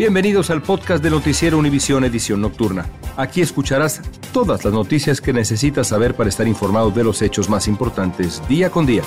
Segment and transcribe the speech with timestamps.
[0.00, 2.86] Bienvenidos al podcast de Noticiero Univisión Edición Nocturna.
[3.18, 4.00] Aquí escucharás
[4.32, 8.70] todas las noticias que necesitas saber para estar informado de los hechos más importantes día
[8.70, 9.02] con día.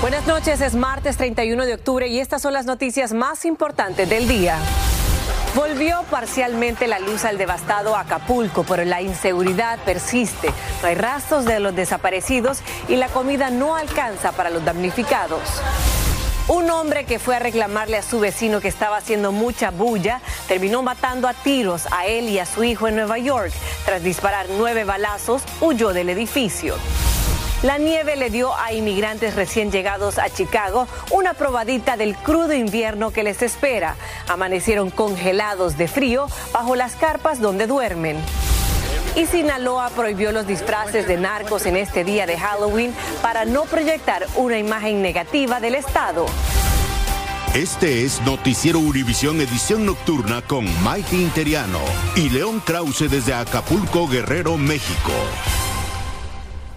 [0.00, 4.26] Buenas noches, es martes 31 de octubre y estas son las noticias más importantes del
[4.26, 4.56] día.
[5.54, 10.54] Volvió parcialmente la luz al devastado Acapulco, pero la inseguridad persiste.
[10.82, 15.42] Hay rastros de los desaparecidos y la comida no alcanza para los damnificados.
[16.48, 20.82] Un hombre que fue a reclamarle a su vecino que estaba haciendo mucha bulla terminó
[20.82, 23.52] matando a tiros a él y a su hijo en Nueva York.
[23.84, 26.76] Tras disparar nueve balazos, huyó del edificio.
[27.62, 33.10] La nieve le dio a inmigrantes recién llegados a Chicago una probadita del crudo invierno
[33.10, 33.96] que les espera.
[34.26, 38.16] Amanecieron congelados de frío bajo las carpas donde duermen.
[39.18, 44.24] Y Sinaloa prohibió los disfraces de narcos en este día de Halloween para no proyectar
[44.36, 46.24] una imagen negativa del Estado.
[47.52, 51.80] Este es Noticiero Univisión Edición Nocturna con Mike Interiano
[52.14, 55.10] y León Krause desde Acapulco, Guerrero, México.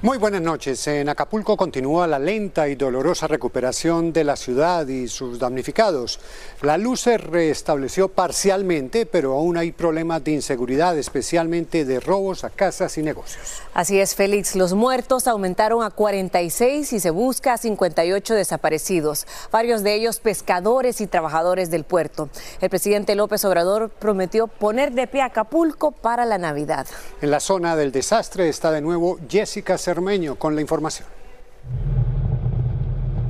[0.04, 0.88] Muy buenas noches.
[0.88, 6.20] En Acapulco continúa la lenta y dolorosa recuperación de la ciudad y sus damnificados.
[6.64, 12.50] La luz se restableció parcialmente, pero aún hay problemas de inseguridad, especialmente de robos a
[12.50, 13.62] casas y negocios.
[13.76, 14.56] Así es, Félix.
[14.56, 21.00] Los muertos aumentaron a 46 y se busca a 58 desaparecidos, varios de ellos pescadores
[21.00, 22.28] y trabajadores del puerto.
[22.60, 26.88] El presidente López Obrador prometió poner de pie Acapulco para la Navidad.
[27.22, 31.06] En la zona del desastre está de nuevo Jessica Cermeño con la información.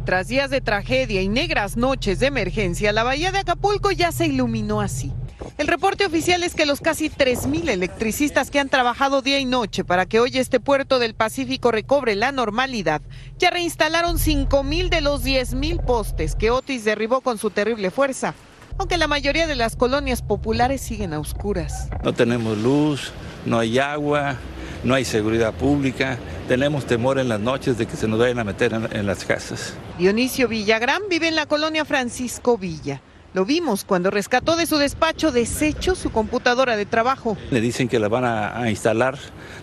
[0.06, 4.28] Tras días de tragedia y negras noches de emergencia, la bahía de Acapulco ya se
[4.28, 5.12] iluminó así.
[5.58, 9.84] El reporte oficial es que los casi 3.000 electricistas que han trabajado día y noche
[9.84, 13.02] para que hoy este puerto del Pacífico recobre la normalidad,
[13.40, 18.36] ya reinstalaron 5.000 de los 10.000 postes que Otis derribó con su terrible fuerza,
[18.78, 21.90] aunque la mayoría de las colonias populares siguen a oscuras.
[22.04, 23.12] No tenemos luz,
[23.48, 24.38] no hay agua,
[24.84, 28.44] no hay seguridad pública, tenemos temor en las noches de que se nos vayan a
[28.44, 29.74] meter en, en las casas.
[29.98, 33.02] Dionisio Villagrán vive en la colonia Francisco Villa.
[33.34, 37.38] Lo vimos cuando rescató de su despacho desecho su computadora de trabajo.
[37.50, 39.18] Le dicen que la van a, a instalar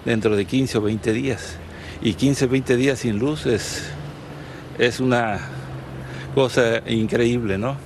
[0.07, 1.57] dentro de 15 o 20 días.
[2.01, 3.83] Y 15 o 20 días sin luz es,
[4.79, 5.41] es una
[6.35, 7.77] cosa increíble, ¿no?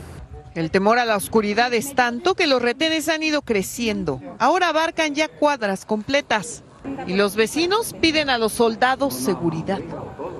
[0.55, 4.21] El temor a la oscuridad es tanto que los retenes han ido creciendo.
[4.39, 6.63] Ahora abarcan ya cuadras completas.
[7.07, 9.81] Y los vecinos piden a los soldados seguridad.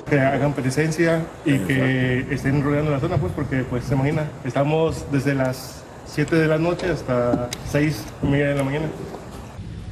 [0.09, 5.05] Que hagan presencia y que estén rodeando la zona, pues porque, pues, se imagina, estamos
[5.13, 8.87] desde las 7 de la noche hasta 6 y media de la mañana.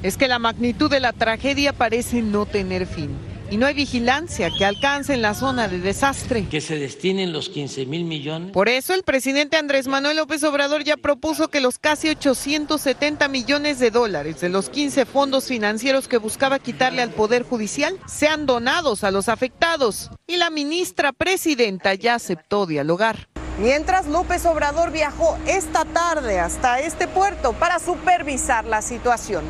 [0.02, 3.10] Es que la magnitud de la tragedia parece no tener fin.
[3.50, 6.46] Y no hay vigilancia que alcance en la zona de desastre.
[6.48, 8.52] Que se destinen los 15 mil millones.
[8.52, 13.80] Por eso el presidente Andrés Manuel López Obrador ya propuso que los casi 870 millones
[13.80, 19.02] de dólares de los 15 fondos financieros que buscaba quitarle al Poder Judicial sean donados
[19.02, 20.10] a los afectados.
[20.28, 23.26] Y la ministra presidenta ya aceptó dialogar.
[23.58, 29.42] Mientras López Obrador viajó esta tarde hasta este puerto para supervisar la situación.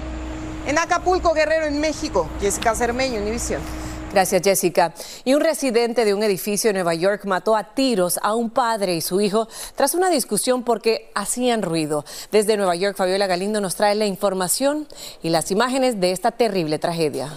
[0.66, 3.60] En Acapulco, Guerrero, en México, Jessica Cermeño, Univisión.
[4.12, 4.92] Gracias, Jessica.
[5.24, 8.96] Y un residente de un edificio en Nueva York mató a tiros a un padre
[8.96, 12.04] y su hijo tras una discusión porque hacían ruido.
[12.32, 14.88] Desde Nueva York, Fabiola Galindo nos trae la información
[15.22, 17.30] y las imágenes de esta terrible tragedia.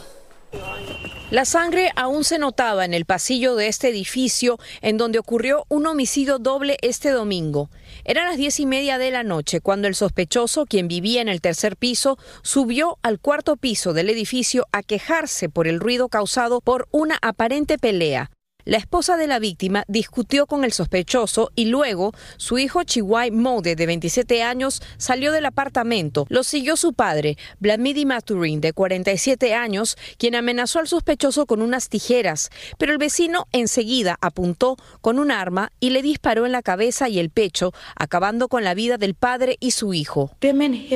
[1.33, 5.87] La sangre aún se notaba en el pasillo de este edificio en donde ocurrió un
[5.87, 7.71] homicidio doble este domingo.
[8.05, 11.41] Eran las diez y media de la noche cuando el sospechoso, quien vivía en el
[11.41, 16.87] tercer piso, subió al cuarto piso del edificio a quejarse por el ruido causado por
[16.91, 18.29] una aparente pelea.
[18.65, 23.75] La esposa de la víctima discutió con el sospechoso y luego su hijo Chihuay Mode,
[23.75, 26.25] de 27 años, salió del apartamento.
[26.29, 31.89] Lo siguió su padre, Blamidi Maturin, de 47 años, quien amenazó al sospechoso con unas
[31.89, 37.09] tijeras, pero el vecino enseguida apuntó con un arma y le disparó en la cabeza
[37.09, 40.31] y el pecho, acabando con la vida del padre y su hijo.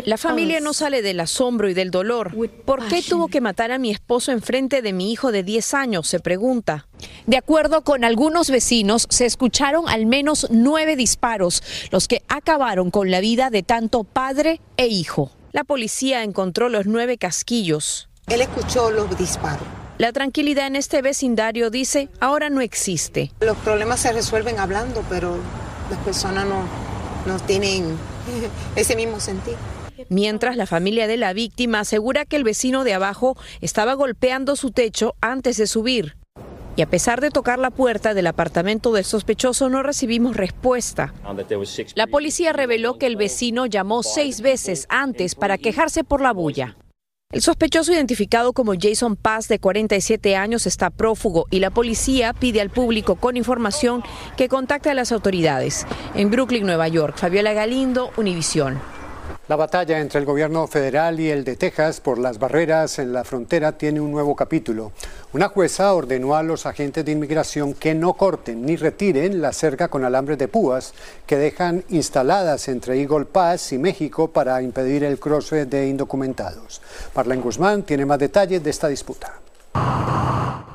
[0.06, 2.34] La familia no sale del asombro y del dolor.
[2.66, 6.08] ¿Por qué tuvo que matar a mi esposo enfrente de mi hijo de 10 años?
[6.08, 6.88] se pregunta.
[7.26, 11.62] De acuerdo con algunos vecinos, se escucharon al menos nueve disparos,
[11.92, 15.32] los que acabaron con la vida de tanto padre e hijo.
[15.52, 18.10] La policía encontró los nueve casquillos.
[18.28, 19.68] Él escuchó los disparos.
[19.98, 23.32] La tranquilidad en este vecindario, dice, ahora no existe.
[23.40, 25.38] Los problemas se resuelven hablando, pero
[25.90, 26.62] las personas no,
[27.26, 27.98] no tienen
[28.76, 29.58] ese mismo sentido.
[30.10, 34.72] Mientras la familia de la víctima asegura que el vecino de abajo estaba golpeando su
[34.72, 36.17] techo antes de subir.
[36.78, 41.14] Y a pesar de tocar la puerta del apartamento del sospechoso no recibimos respuesta.
[41.96, 46.78] La policía reveló que el vecino llamó seis veces antes para quejarse por la bulla.
[47.30, 52.62] El sospechoso identificado como Jason Paz de 47 años está prófugo y la policía pide
[52.62, 54.02] al público con información
[54.38, 55.86] que contacte a las autoridades.
[56.16, 58.80] En Brooklyn, Nueva York, Fabiola Galindo, Univisión.
[59.48, 63.24] La batalla entre el gobierno federal y el de Texas por las barreras en la
[63.24, 64.92] frontera tiene un nuevo capítulo.
[65.32, 69.88] Una jueza ordenó a los agentes de inmigración que no corten ni retiren la cerca
[69.88, 70.94] con alambres de púas
[71.26, 76.82] que dejan instaladas entre Eagle Pass y México para impedir el cruce de indocumentados.
[77.16, 79.40] Marlene Guzmán tiene más detalles de esta disputa.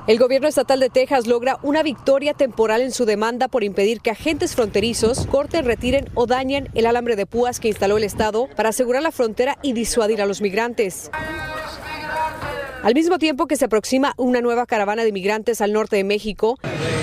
[0.09, 4.11] El gobierno estatal de Texas logra una victoria temporal en su demanda por impedir que
[4.11, 8.71] agentes fronterizos corten, retiren o dañen el alambre de púas que instaló el Estado para
[8.71, 11.09] asegurar la frontera y disuadir a los migrantes.
[12.83, 16.59] Al mismo tiempo que se aproxima una nueva caravana de inmigrantes al norte de México.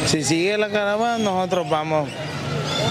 [0.06, 2.10] Si sigue la caravana, nosotros vamos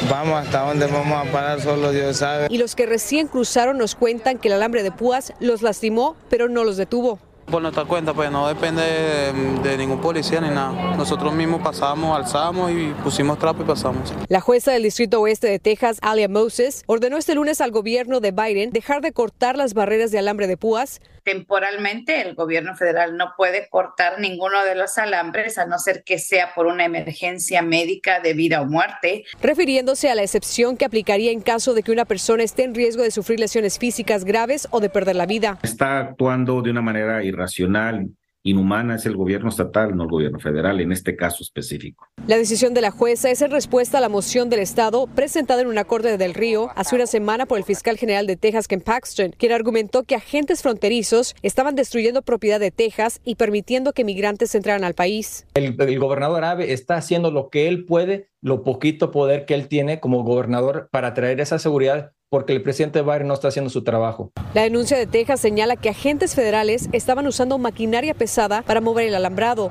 [0.08, 2.46] Vamos hasta donde vamos a parar, solo Dios sabe.
[2.48, 6.48] Y los que recién cruzaron nos cuentan que el alambre de púas los lastimó, pero
[6.48, 7.18] no los detuvo.
[7.50, 10.96] Por nuestra cuenta, pues no depende de, ningún policía ni nada.
[10.96, 14.12] Nosotros mismos pasamos, alzamos y pusimos trapo y pasamos.
[14.28, 18.32] La jueza del Distrito Oeste de Texas, Alia Moses, ordenó este lunes al gobierno de
[18.32, 23.34] Biden dejar de cortar las barreras de alambre de púas temporalmente el gobierno federal no
[23.36, 28.20] puede cortar ninguno de los alambres a no ser que sea por una emergencia médica
[28.20, 29.24] de vida o muerte.
[29.42, 33.02] Refiriéndose a la excepción que aplicaría en caso de que una persona esté en riesgo
[33.02, 35.58] de sufrir lesiones físicas graves o de perder la vida.
[35.62, 38.08] Está actuando de una manera irracional
[38.50, 42.08] inhumana es el gobierno estatal, no el gobierno federal, en este caso específico.
[42.26, 45.68] La decisión de la jueza es en respuesta a la moción del Estado presentada en
[45.68, 49.34] una corte del Río hace una semana por el fiscal general de Texas, Ken Paxton,
[49.36, 54.84] quien argumentó que agentes fronterizos estaban destruyendo propiedad de Texas y permitiendo que migrantes entraran
[54.84, 55.46] al país.
[55.54, 59.68] El, el gobernador Abe está haciendo lo que él puede, lo poquito poder que él
[59.68, 63.82] tiene como gobernador para traer esa seguridad porque el presidente Biden no está haciendo su
[63.82, 64.32] trabajo.
[64.54, 69.14] La denuncia de Texas señala que agentes federales estaban usando maquinaria pesada para mover el
[69.14, 69.70] alambrado.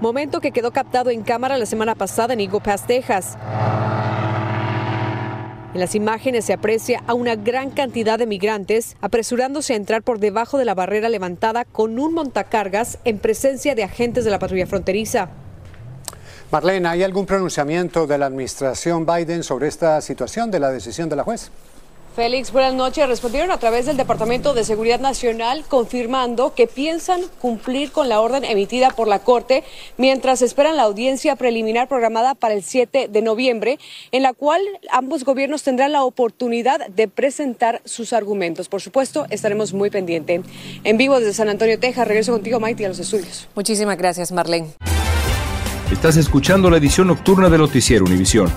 [0.00, 3.38] Momento que quedó captado en cámara la semana pasada en Eagle Texas.
[5.74, 10.18] En las imágenes se aprecia a una gran cantidad de migrantes apresurándose a entrar por
[10.18, 14.66] debajo de la barrera levantada con un montacargas en presencia de agentes de la patrulla
[14.66, 15.30] fronteriza.
[16.52, 21.16] Marlene, ¿hay algún pronunciamiento de la administración Biden sobre esta situación de la decisión de
[21.16, 21.50] la juez?
[22.14, 23.08] Félix, buenas noches.
[23.08, 28.44] Respondieron a través del Departamento de Seguridad Nacional confirmando que piensan cumplir con la orden
[28.44, 29.64] emitida por la Corte
[29.96, 33.78] mientras esperan la audiencia preliminar programada para el 7 de noviembre,
[34.10, 34.60] en la cual
[34.90, 38.68] ambos gobiernos tendrán la oportunidad de presentar sus argumentos.
[38.68, 40.42] Por supuesto, estaremos muy pendientes.
[40.84, 43.48] En vivo desde San Antonio, Texas, regreso contigo, Maite, a los estudios.
[43.54, 44.74] Muchísimas gracias, Marlene.
[45.92, 48.50] Estás escuchando la edición nocturna de Noticiero Univisión.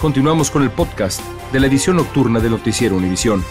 [0.00, 1.20] Continuamos con el podcast
[1.52, 3.44] de la edición nocturna de Noticiero Univisión.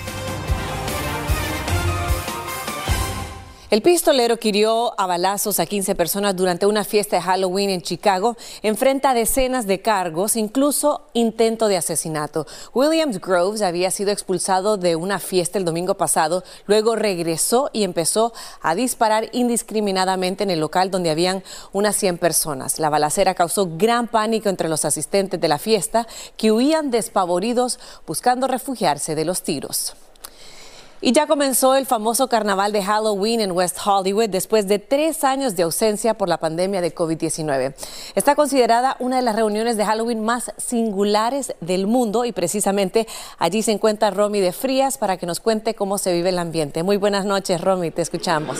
[3.73, 7.81] El pistolero que hirió a balazos a 15 personas durante una fiesta de Halloween en
[7.81, 12.45] Chicago enfrenta decenas de cargos, incluso intento de asesinato.
[12.75, 18.31] Williams Groves había sido expulsado de una fiesta el domingo pasado, luego regresó y empezó
[18.61, 22.77] a disparar indiscriminadamente en el local donde habían unas 100 personas.
[22.77, 26.05] La balacera causó gran pánico entre los asistentes de la fiesta
[26.37, 29.95] que huían despavoridos buscando refugiarse de los tiros.
[31.05, 35.53] Y ya comenzó el famoso carnaval de Halloween en West Hollywood después de tres años
[35.57, 37.73] de ausencia por la pandemia de COVID-19.
[38.15, 43.05] Está considerada una de las reuniones de Halloween más singulares del mundo y precisamente
[43.37, 46.83] allí se encuentra Romy de Frías para que nos cuente cómo se vive el ambiente.
[46.83, 48.59] Muy buenas noches, Romy, te escuchamos.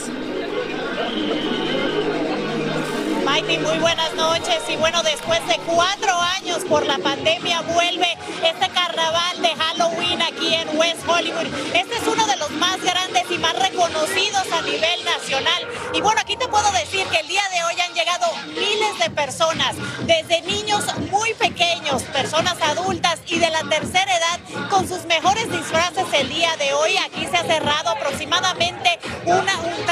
[3.42, 4.62] Muy buenas noches.
[4.68, 10.54] Y bueno, después de cuatro años por la pandemia vuelve este carnaval de Halloween aquí
[10.54, 11.48] en West Hollywood.
[11.74, 15.66] Este es uno de los más grandes y más reconocidos a nivel nacional.
[15.92, 19.10] Y bueno, aquí te puedo decir que el día de hoy han llegado miles de
[19.10, 19.74] personas,
[20.06, 26.06] desde niños muy pequeños, personas adultas y de la tercera edad, con sus mejores disfraces
[26.12, 26.96] el día de hoy.
[26.98, 29.84] Aquí se ha cerrado aproximadamente una, un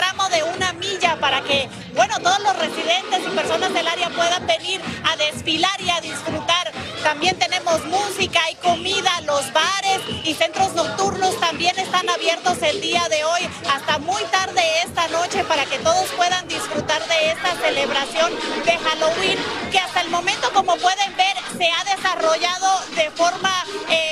[2.22, 6.72] todos los residentes y personas del área puedan venir a desfilar y a disfrutar.
[7.02, 13.08] También tenemos música y comida, los bares y centros nocturnos también están abiertos el día
[13.08, 18.32] de hoy hasta muy tarde esta noche para que todos puedan disfrutar de esta celebración
[18.64, 19.38] de Halloween
[19.70, 23.52] que hasta el momento como pueden ver se ha desarrollado de forma,
[23.88, 24.11] eh,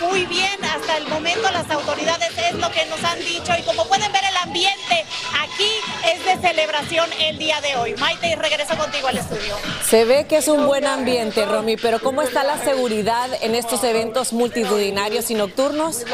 [0.00, 1.50] muy bien hasta el momento.
[1.50, 5.04] Las autoridades es lo que nos han dicho y como pueden ver el ambiente
[5.42, 5.70] aquí
[6.12, 7.94] es de celebración el día de hoy.
[7.94, 9.56] Maite, regreso contigo al estudio.
[9.84, 13.82] Se ve que es un buen ambiente, Romy, pero ¿cómo está la seguridad en estos
[13.84, 16.04] eventos multitudinarios y nocturnos?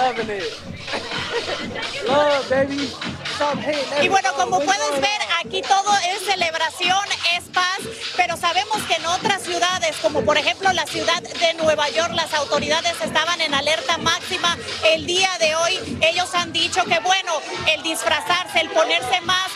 [4.00, 7.04] Y bueno, como puedes ver, aquí todo es celebración,
[7.36, 7.78] es paz,
[8.16, 12.32] pero sabemos que en otras ciudades, como por ejemplo la ciudad de Nueva York, las
[12.34, 15.98] autoridades estaban en alerta máxima el día de hoy.
[16.00, 17.32] Ellos han dicho que bueno,
[17.74, 19.20] el disfrazarse, el ponerse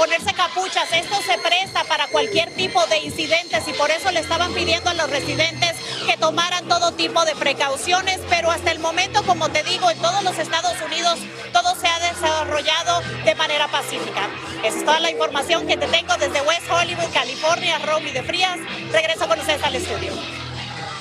[0.00, 4.50] ponerse capuchas, esto se presta para cualquier tipo de incidentes y por eso le estaban
[4.54, 5.76] pidiendo a los residentes
[6.06, 10.24] que tomaran todo tipo de precauciones, pero hasta el momento, como te digo, en todos
[10.24, 11.18] los Estados Unidos
[11.52, 14.30] todo se ha desarrollado de manera pacífica.
[14.64, 18.58] Esa es toda la información que te tengo desde West Hollywood, California, Romy de Frías.
[18.90, 20.39] Regreso con ustedes al estudio.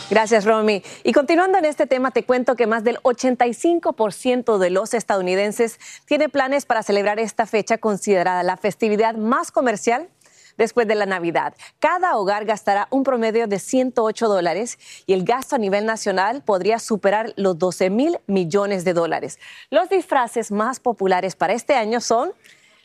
[0.10, 0.82] Gracias, Romy.
[1.04, 6.30] Y continuando en este tema, te cuento que más del 85% de los estadounidenses tiene
[6.30, 10.10] planes para celebrar esta fecha considerada la festividad más comercial
[10.58, 11.54] después de la Navidad.
[11.78, 16.80] Cada hogar gastará un promedio de 108 dólares y el gasto a nivel nacional podría
[16.80, 19.38] superar los 12 mil millones de dólares.
[19.70, 22.34] Los disfraces más populares para este año son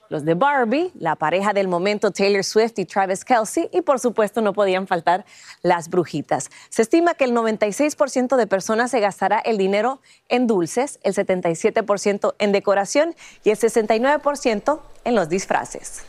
[0.08, 4.40] los de Barbie, la pareja del momento Taylor Swift y Travis Kelsey, y por supuesto
[4.40, 5.24] no podían faltar
[5.62, 6.50] las brujitas.
[6.68, 12.34] Se estima que el 96% de personas se gastará el dinero en dulces, el 77%
[12.38, 16.04] en decoración y el 69% en los disfraces.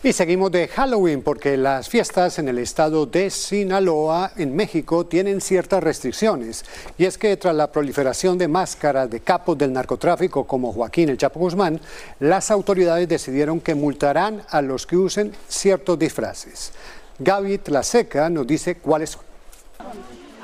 [0.00, 5.40] Y seguimos de Halloween porque las fiestas en el estado de Sinaloa, en México, tienen
[5.40, 6.64] ciertas restricciones.
[6.96, 11.18] Y es que tras la proliferación de máscaras de capos del narcotráfico como Joaquín el
[11.18, 11.80] Chapo Guzmán,
[12.20, 16.70] las autoridades decidieron que multarán a los que usen ciertos disfraces.
[17.18, 19.22] Gaby Tlaseca nos dice cuáles son.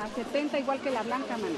[0.05, 1.55] A 70 igual que la blanca, mano.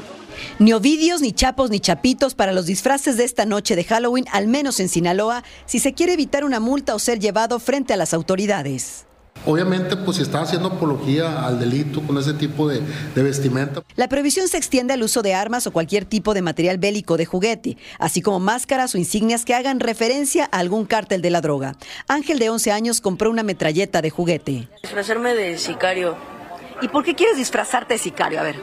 [0.61, 4.47] Ni ovidios, ni chapos, ni chapitos para los disfraces de esta noche de Halloween, al
[4.47, 8.15] menos en Sinaloa, si se quiere evitar una multa o ser llevado frente a las
[8.15, 9.05] autoridades.
[9.47, 12.83] Obviamente, pues si está haciendo apología al delito con ese tipo de,
[13.17, 13.83] de, vestimenta.
[13.97, 17.27] La prohibición se extiende al uso de armas o cualquier tipo de material bélico de
[17.27, 21.75] juguete, así como máscaras o insignias que hagan referencia a algún cártel de la droga.
[22.07, 24.69] Ángel, de 11 años, compró una metralleta de juguete.
[24.85, 26.36] Disfrazarme de sicario.
[26.81, 28.41] ¿Y por qué quieres disfrazarte de sicario?
[28.41, 28.57] A ver.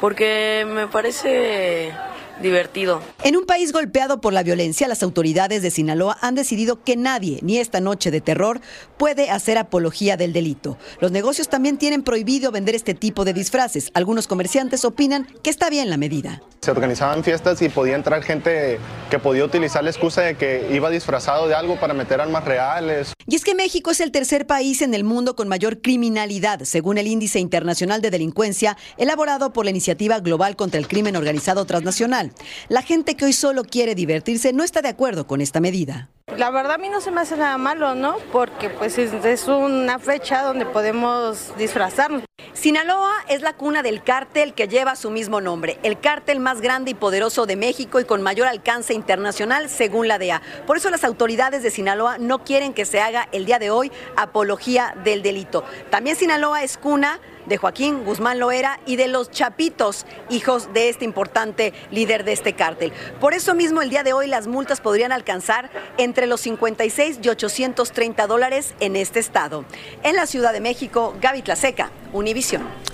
[0.00, 1.92] Porque me parece
[2.40, 3.00] divertido.
[3.22, 7.38] En un país golpeado por la violencia, las autoridades de Sinaloa han decidido que nadie,
[7.42, 8.60] ni esta noche de terror,
[8.96, 10.78] puede hacer apología del delito.
[11.00, 13.90] Los negocios también tienen prohibido vender este tipo de disfraces.
[13.94, 16.42] Algunos comerciantes opinan que está bien la medida.
[16.60, 18.78] Se organizaban fiestas y podía entrar gente
[19.10, 23.12] que podía utilizar la excusa de que iba disfrazado de algo para meter armas reales.
[23.26, 26.98] Y es que México es el tercer país en el mundo con mayor criminalidad, según
[26.98, 32.25] el Índice Internacional de Delincuencia, elaborado por la Iniciativa Global contra el Crimen Organizado Transnacional.
[32.68, 36.08] La gente que hoy solo quiere divertirse no está de acuerdo con esta medida.
[36.36, 38.16] La verdad a mí no se me hace nada malo, ¿no?
[38.32, 42.24] Porque pues es, es una fecha donde podemos disfrazarnos.
[42.52, 46.90] Sinaloa es la cuna del cártel que lleva su mismo nombre, el cártel más grande
[46.90, 50.42] y poderoso de México y con mayor alcance internacional según la DEA.
[50.66, 53.92] Por eso las autoridades de Sinaloa no quieren que se haga el día de hoy
[54.16, 55.64] apología del delito.
[55.90, 61.04] También Sinaloa es cuna de Joaquín Guzmán Loera y de los Chapitos, hijos de este
[61.04, 62.92] importante líder de este cártel.
[63.20, 67.28] Por eso mismo el día de hoy las multas podrían alcanzar entre los 56 y
[67.28, 69.64] 830 dólares en este estado.
[70.02, 72.85] En la Ciudad de México, Gaby Tlaseca, Univisión.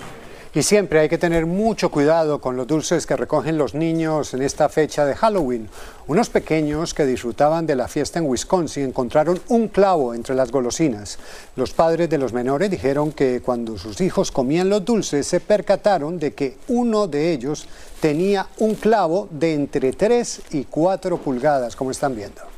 [0.55, 4.43] Y siempre hay que tener mucho cuidado con los dulces que recogen los niños en
[4.43, 5.67] esta fecha de Halloween.
[6.09, 11.19] Unos pequeños que disfrutaban de la fiesta en Wisconsin encontraron un clavo entre las golosinas.
[11.57, 16.19] Los padres de los menores dijeron que cuando sus hijos comían los dulces se percataron
[16.19, 17.67] de que uno de ellos
[18.01, 22.52] tenía un clavo de entre 3 y 4 pulgadas, como están viendo.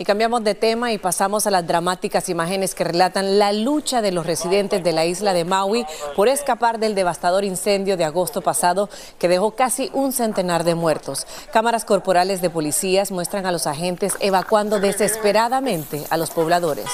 [0.00, 4.12] Y cambiamos de tema y pasamos a las dramáticas imágenes que relatan la lucha de
[4.12, 5.84] los residentes de la isla de Maui
[6.16, 8.88] por escapar del devastador incendio de agosto pasado
[9.18, 11.26] que dejó casi un centenar de muertos.
[11.52, 16.86] Cámaras corporales de policías muestran a los agentes evacuando desesperadamente a los pobladores.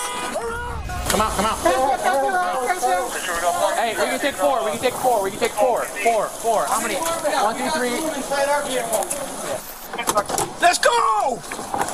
[10.61, 11.86] Let's go!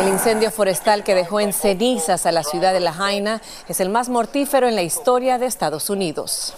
[0.00, 3.90] El incendio forestal que dejó en cenizas a la ciudad de La Jaina es el
[3.90, 6.54] más mortífero en la historia de Estados Unidos.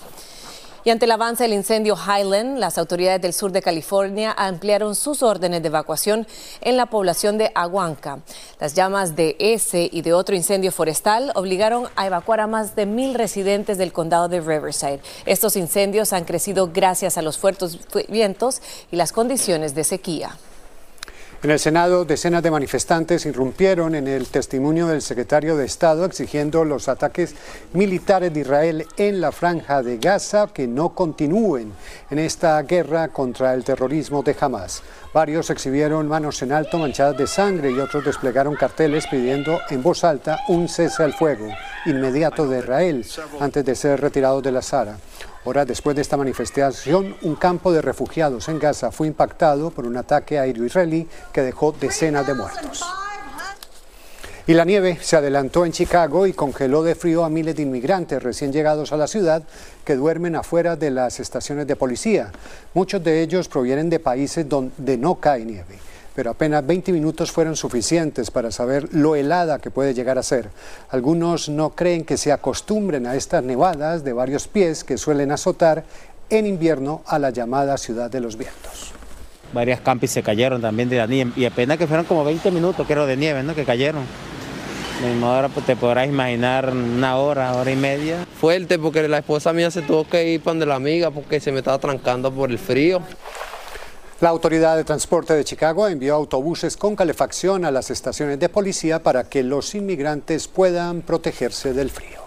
[0.87, 5.21] Y ante el avance del incendio Highland, las autoridades del sur de California ampliaron sus
[5.25, 6.28] órdenes de evacuación
[6.61, 8.21] en la población de Aguanca.
[8.61, 12.87] Las llamas de ese y de otro incendio forestal obligaron a evacuar a más de
[12.87, 15.00] mil residentes del condado de Riverside.
[15.25, 18.62] Estos incendios han crecido gracias a los fuertes vientos
[18.93, 20.37] y las condiciones de sequía.
[21.47, 26.65] En el Senado, decenas de manifestantes irrumpieron en el testimonio del secretario de Estado exigiendo
[26.65, 27.37] los ataques
[27.73, 31.73] militares de Israel en la franja de Gaza que no continúen
[32.11, 34.83] en esta guerra contra el terrorismo de Hamas.
[35.15, 40.03] Varios exhibieron manos en alto manchadas de sangre y otros desplegaron carteles pidiendo en voz
[40.03, 41.47] alta un cese al fuego
[41.87, 43.07] inmediato de Israel
[43.40, 44.99] antes de ser retirados de la Sara.
[45.45, 49.97] Horas después de esta manifestación, un campo de refugiados en Gaza fue impactado por un
[49.97, 52.85] ataque aéreo israelí que dejó decenas de muertos.
[54.49, 58.23] Y la nieve se adelantó en Chicago y congeló de frío a miles de inmigrantes
[58.23, 59.43] recién llegados a la ciudad
[59.85, 62.31] que duermen afuera de las estaciones de policía.
[62.73, 65.78] Muchos de ellos provienen de países donde no cae nieve
[66.17, 70.49] pero apenas 20 minutos fueron suficientes para saber lo helada que puede llegar a ser.
[70.89, 75.85] Algunos no creen que se acostumbren a estas nevadas de varios pies que suelen azotar
[76.31, 78.93] en invierno a la llamada ciudad de los vientos.
[79.53, 82.87] Varias campis se cayeron también de la nieve y apenas que fueron como 20 minutos,
[82.87, 83.55] creo, de nieve, ¿no?
[83.55, 84.03] Que cayeron.
[85.23, 88.27] Ahora pues, te podrás imaginar una hora, hora y media.
[88.41, 91.59] Fuerte porque la esposa mía se tuvo que ir para la amiga porque se me
[91.59, 93.03] estaba trancando por el frío.
[94.19, 99.03] La Autoridad de Transporte de Chicago envió autobuses con calefacción a las estaciones de policía
[99.03, 102.21] para que los inmigrantes puedan protegerse del frío.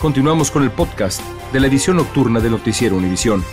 [0.00, 1.20] Continuamos con el podcast
[1.52, 3.44] de la edición nocturna de Noticiero Univisión.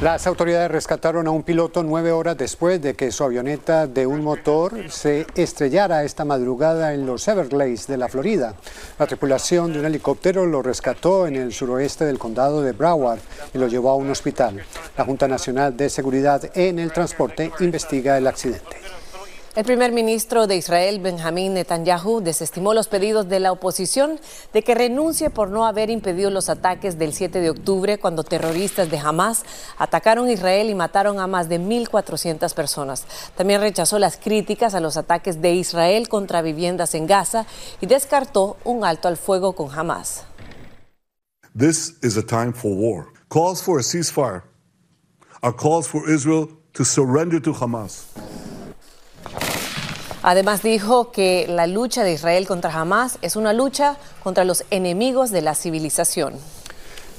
[0.00, 4.22] Las autoridades rescataron a un piloto nueve horas después de que su avioneta de un
[4.22, 8.54] motor se estrellara esta madrugada en los Everglades de la Florida.
[8.98, 13.20] La tripulación de un helicóptero lo rescató en el suroeste del condado de Broward
[13.54, 14.62] y lo llevó a un hospital.
[14.98, 18.76] La Junta Nacional de Seguridad en el Transporte investiga el accidente.
[19.54, 24.18] El primer ministro de Israel, Benjamín Netanyahu, desestimó los pedidos de la oposición
[24.52, 28.90] de que renuncie por no haber impedido los ataques del 7 de octubre cuando terroristas
[28.90, 29.44] de Hamas
[29.78, 33.04] atacaron Israel y mataron a más de 1.400 personas.
[33.36, 37.46] También rechazó las críticas a los ataques de Israel contra viviendas en Gaza
[37.80, 40.24] y descartó un alto al fuego con Hamas.
[41.56, 43.06] This is a time for war.
[43.28, 44.42] Calls for a ceasefire
[45.44, 48.23] are calls for Israel to surrender to Hamas.
[50.26, 55.30] Además dijo que la lucha de Israel contra Hamas es una lucha contra los enemigos
[55.30, 56.32] de la civilización.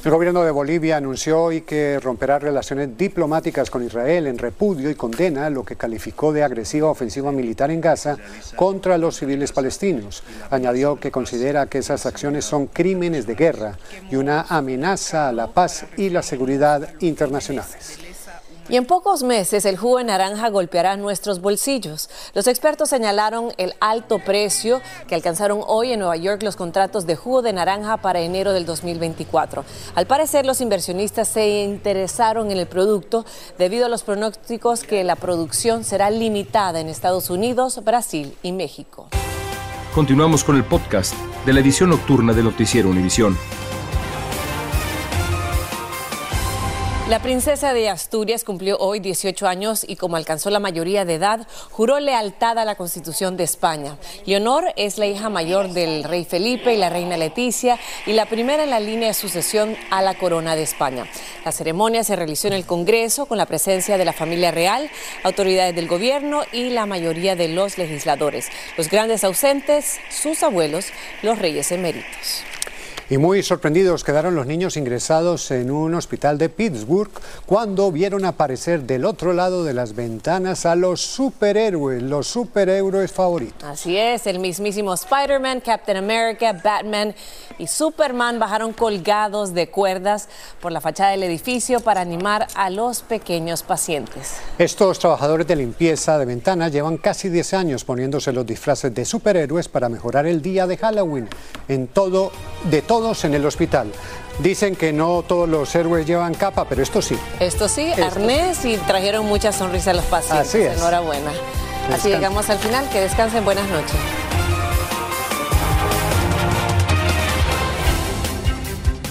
[0.04, 4.96] El gobierno de Bolivia anunció hoy que romperá relaciones diplomáticas con Israel en repudio y
[4.96, 8.18] condena lo que calificó de agresiva ofensiva militar en Gaza
[8.56, 10.24] contra los civiles palestinos.
[10.50, 13.78] Añadió que considera que esas acciones son crímenes de guerra
[14.10, 18.15] y una amenaza a la paz y la seguridad internacionales.
[18.68, 22.10] Y en pocos meses el jugo de naranja golpeará nuestros bolsillos.
[22.34, 27.16] Los expertos señalaron el alto precio que alcanzaron hoy en Nueva York los contratos de
[27.16, 29.64] jugo de naranja para enero del 2024.
[29.94, 33.24] Al parecer los inversionistas se interesaron en el producto
[33.60, 39.10] debido a los pronósticos que la producción será limitada en Estados Unidos, Brasil y México.
[39.94, 41.14] Continuamos con el podcast
[41.46, 43.38] de la edición nocturna de Noticiero Univisión.
[47.08, 51.48] La princesa de Asturias cumplió hoy 18 años y como alcanzó la mayoría de edad,
[51.70, 53.96] juró lealtad a la Constitución de España.
[54.26, 58.64] Leonor es la hija mayor del rey Felipe y la reina Leticia y la primera
[58.64, 61.06] en la línea de sucesión a la corona de España.
[61.46, 64.90] La ceremonia se realizó en el Congreso con la presencia de la familia real,
[65.22, 68.50] autoridades del gobierno y la mayoría de los legisladores.
[68.78, 70.88] Los grandes ausentes, sus abuelos,
[71.22, 72.44] los reyes eméritos.
[73.08, 77.12] Y muy sorprendidos quedaron los niños ingresados en un hospital de Pittsburgh
[77.46, 83.64] cuando vieron aparecer del otro lado de las ventanas a los superhéroes, los superhéroes favoritos.
[83.64, 87.14] Así es, el mismísimo Spider-Man, Captain America, Batman
[87.60, 90.28] y Superman bajaron colgados de cuerdas
[90.60, 94.38] por la fachada del edificio para animar a los pequeños pacientes.
[94.58, 99.70] Estos trabajadores de limpieza de ventanas llevan casi 10 años poniéndose los disfraces de superhéroes
[99.70, 101.30] para mejorar el día de Halloween
[101.68, 102.32] en todo,
[102.72, 103.92] de todos en el hospital.
[104.40, 107.18] Dicen que no todos los héroes llevan capa, pero esto sí.
[107.42, 110.48] Esto sí, arnés y trajeron muchas sonrisas a los pacientes.
[110.48, 110.78] Así es.
[110.78, 111.32] Enhorabuena.
[111.92, 112.88] Así llegamos al final.
[112.90, 113.44] Que descansen.
[113.44, 113.98] Buenas noches.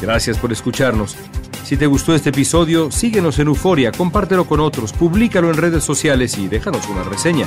[0.00, 1.14] Gracias por escucharnos.
[1.62, 6.38] Si te gustó este episodio, síguenos en Euforia, compártelo con otros, públicalo en redes sociales
[6.38, 7.46] y déjanos una reseña.